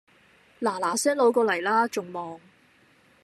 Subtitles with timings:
[0.59, 2.39] 嗱嗱聲攞過黎啦仲望